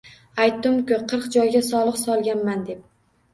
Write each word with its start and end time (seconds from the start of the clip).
–Aytdim-ku, 0.45 0.97
qirq 1.11 1.27
joyga 1.35 1.61
soliq 1.67 2.01
solganman, 2.05 2.65
deb 2.73 2.83